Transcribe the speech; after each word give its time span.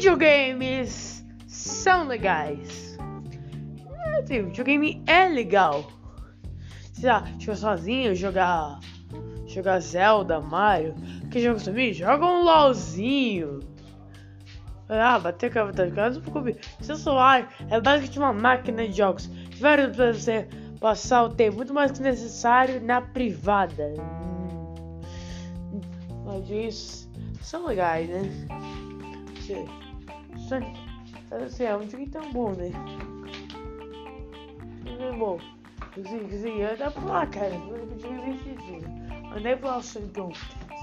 videogames 0.00 1.22
são 1.46 2.08
legais. 2.08 2.96
É, 4.06 4.22
sim, 4.24 4.44
videogame 4.44 5.04
é 5.06 5.28
legal. 5.28 5.84
Sei 6.94 7.06
lá, 7.06 7.22
jogar 7.38 7.56
sozinho, 7.56 8.14
jogar. 8.14 8.80
Jogar 9.46 9.78
Zelda, 9.80 10.40
Mario. 10.40 10.94
Que 11.30 11.38
jogo 11.40 11.62
também? 11.62 11.92
Joga 11.92 12.24
um 12.24 12.42
LOLzinho. 12.44 13.60
Ah, 14.88 15.18
bater 15.18 15.52
com 15.52 15.58
a 15.58 15.64
vontade. 15.64 15.92
Não 15.92 16.20
preocupe. 16.22 16.56
Seu 16.80 16.96
celular 16.96 17.52
é 17.68 17.78
basicamente 17.78 18.18
uma 18.18 18.32
máquina 18.32 18.88
de 18.88 18.96
jogos. 18.96 19.30
Vários 19.58 19.94
pra 19.94 20.14
você 20.14 20.48
passar 20.80 21.24
o 21.24 21.28
tempo 21.28 21.58
muito 21.58 21.74
mais 21.74 21.92
que 21.92 22.00
necessário 22.00 22.80
na 22.80 23.02
privada. 23.02 23.92
Mas 26.24 26.48
isso 26.48 27.10
são 27.42 27.66
legais, 27.66 28.08
né? 28.08 28.22
Assim, 30.56 31.64
é 31.64 31.76
um 31.76 31.88
jogo 31.88 32.10
tão 32.10 32.32
bom, 32.32 32.52
né? 32.52 32.70
É 35.00 35.16
bom. 35.16 35.38
Sim, 35.94 36.28
sim, 36.28 36.60
eu 36.60 36.76
dá 36.76 36.90
pra 36.90 37.04
lá, 37.04 37.26
cara. 37.26 37.54
Eu. 37.54 37.90
Andei 39.36 39.54
pro 39.56 39.68
lá, 39.68 39.80
então. 39.96 40.32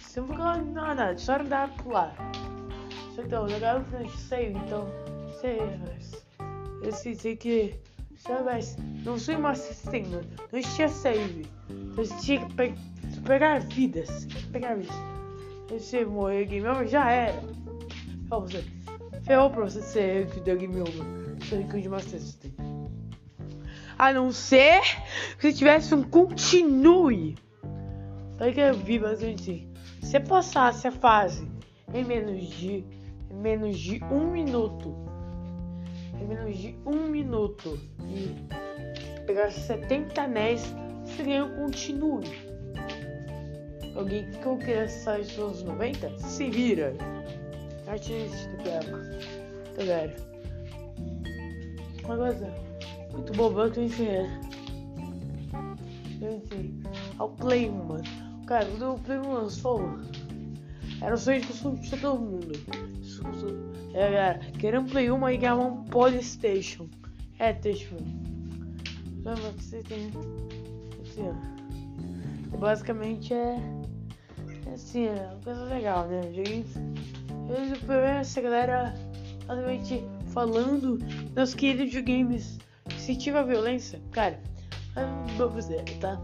Se 0.00 0.20
não 0.20 0.28
for 0.28 0.62
nada, 0.62 1.18
só 1.18 1.38
pra 1.38 1.68
lá. 1.86 2.14
Só 3.14 3.22
então, 3.22 3.44
legal 3.46 3.80
o 3.80 4.08
save, 4.10 4.54
então. 4.54 4.86
Sei, 5.40 5.58
mas. 5.80 6.24
Eu 6.82 6.92
sei, 6.92 7.14
sei 7.16 7.36
que. 7.36 7.74
Sabe, 8.16 8.44
mas 8.44 8.76
não 9.04 9.18
sou 9.18 9.36
uma 9.36 9.54
sistema. 9.54 10.22
Não 10.52 10.60
tinha 10.60 10.88
save. 10.88 11.46
Então 11.68 12.04
tinha 12.20 12.46
que 12.46 12.54
pe 12.54 12.74
pegar 13.26 13.60
vidas. 13.60 14.26
Pegar 14.52 14.76
vidas. 14.76 14.96
Você 15.68 16.04
morrer 16.04 16.46
game 16.46 16.66
over, 16.66 16.86
já 16.86 17.10
era. 17.10 17.40
Ferrou 18.28 18.42
você. 18.42 18.77
Ferrou 19.28 19.50
pra 19.50 19.64
você 19.64 19.82
ser 19.82 20.26
que 20.28 20.40
deu 20.40 20.56
game 20.56 20.80
over. 20.80 21.04
Você 21.38 21.62
que 21.64 21.82
de 21.82 21.88
Master. 21.90 22.18
A 23.98 24.10
não 24.10 24.32
ser 24.32 24.80
que 25.38 25.42
você 25.42 25.52
tivesse 25.52 25.94
um 25.94 26.02
continue. 26.02 27.36
Aí 28.40 28.54
que 28.54 28.60
eu 28.60 28.72
vi 28.72 28.98
bastante. 28.98 29.68
Se 30.00 30.12
você 30.12 30.20
passasse 30.20 30.88
a 30.88 30.90
fase 30.90 31.46
em 31.92 32.04
menos 32.04 32.42
de 32.42 32.86
em 33.30 33.34
menos 33.34 33.78
de 33.78 34.02
um 34.04 34.30
minuto, 34.30 34.96
em 36.18 36.26
menos 36.26 36.56
de 36.56 36.74
um 36.86 37.08
minuto 37.08 37.78
e 38.08 38.34
pegar 39.26 39.50
70 39.50 40.22
anéis, 40.22 40.74
você 41.04 41.22
ganha 41.22 41.44
um 41.44 41.66
continue. 41.66 42.48
Alguém 43.94 44.30
que 44.30 44.46
eu 44.46 44.56
queria 44.56 44.88
sair 44.88 45.24
dos 45.24 45.38
anos 45.38 45.62
90? 45.64 46.18
Se 46.18 46.48
vira. 46.48 47.17
Artista 47.88 48.48
que 48.62 48.68
época. 48.68 49.18
Tá 49.76 49.84
velho. 49.84 50.14
Uma 52.04 52.16
coisa 52.16 52.54
muito 53.12 53.32
boba 53.32 53.70
que 53.70 53.80
eu 53.80 53.84
ensinei. 53.84 54.26
Eu 56.20 56.36
ensinei. 56.36 56.74
Ao 57.18 57.30
Play 57.30 57.68
1, 57.70 57.84
mano. 57.84 58.04
Cara, 58.46 58.66
quando 58.66 58.94
o 58.94 58.98
Play 58.98 59.18
1 59.18 59.32
lançou, 59.32 59.98
era 61.00 61.14
o 61.14 61.18
sonho 61.18 61.40
de 61.40 61.90
todo 61.90 62.18
mundo. 62.18 62.52
É, 63.94 64.10
galera, 64.10 64.38
querendo 64.58 64.90
Play 64.90 65.10
1 65.10 65.28
e 65.30 65.36
ganhar 65.36 65.56
um 65.56 65.84
Polystation. 65.84 66.88
É, 67.38 67.52
deixa 67.52 67.94
eu 67.94 68.28
você 69.56 69.82
tem. 69.82 70.10
Assim, 71.02 71.28
ó. 71.28 72.56
Basicamente 72.56 73.34
é. 73.34 73.56
é 74.66 74.72
assim, 74.72 75.06
é 75.06 75.30
uma 75.32 75.40
coisa 75.42 75.64
legal, 75.64 76.06
né? 76.08 76.22
Gente, 76.32 76.68
eu 77.48 77.76
primeiro 77.78 78.04
essa 78.04 78.40
galera 78.40 78.94
basicamente 79.46 80.04
falando 80.32 80.98
dos 81.34 81.54
queridos 81.54 81.92
videogames. 81.92 82.58
Se 82.98 83.16
tiver 83.16 83.44
violência, 83.44 84.00
cara, 84.12 84.40
vamos 85.36 85.68
ver, 85.68 85.82
tá? 86.00 86.20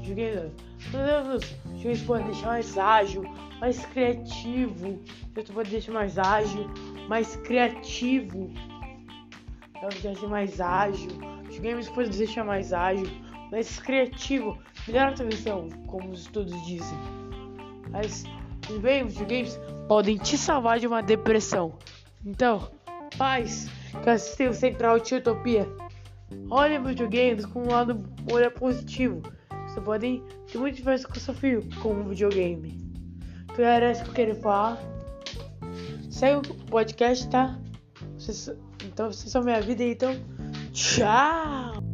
Videogame. 0.00 0.52
Os 0.86 1.76
joguinhos 1.76 2.02
podem 2.02 2.26
deixar 2.26 2.46
mais 2.46 2.78
ágil, 2.78 3.22
mais 3.60 3.84
criativo. 3.86 5.02
Eu 5.34 5.44
pode 5.52 5.70
deixar 5.70 5.92
mais 5.92 6.18
ágil, 6.18 6.66
mais 7.08 7.36
criativo. 7.36 8.50
Deixar 10.02 10.28
mais 10.28 10.60
ágil. 10.60 11.10
Os 11.48 11.58
games 11.58 11.88
podem 11.88 12.10
deixar 12.10 12.44
mais 12.44 12.72
ágil, 12.72 13.08
mais 13.50 13.78
criativo. 13.78 14.58
Melhor 14.86 15.14
a 15.18 15.24
visão, 15.24 15.68
como 15.86 16.10
os 16.10 16.20
estudos 16.20 16.66
dizem. 16.66 16.98
Mas 17.90 18.24
também 18.66 19.04
os 19.04 19.16
games 19.16 19.58
podem 19.88 20.16
te 20.16 20.36
salvar 20.36 20.78
de 20.78 20.86
uma 20.86 21.02
depressão. 21.02 21.74
Então, 22.24 22.68
paz, 23.16 23.68
que 24.02 24.10
assistiu 24.10 24.52
Central 24.52 24.98
de 24.98 25.14
Utopia. 25.14 25.68
Olha 26.50 26.80
videogames 26.80 27.46
com 27.46 27.62
um 27.62 27.70
lado 27.70 28.04
olha 28.32 28.50
positivo. 28.50 29.22
Você 29.66 29.80
pode 29.80 30.22
ter 30.50 30.58
muito 30.58 30.76
diferença 30.76 31.06
com 31.06 31.14
seu 31.14 31.34
filho 31.34 31.62
com 31.80 31.92
um 31.92 32.08
videogame. 32.08 32.84
Então 33.44 33.64
era 33.64 33.92
isso 33.92 34.02
que 34.04 34.10
eu 34.10 34.14
queria 34.14 34.34
falar. 34.34 34.78
Segue 36.10 36.50
o 36.50 36.54
podcast, 36.66 37.28
tá? 37.28 37.58
Então 38.84 39.12
vocês 39.12 39.30
são 39.30 39.42
minha 39.42 39.60
vida, 39.60 39.84
então. 39.84 40.14
Tchau! 40.72 41.85